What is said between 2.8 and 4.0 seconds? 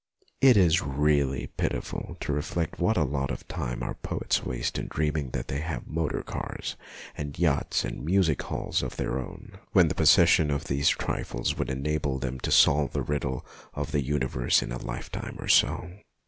a lot of time our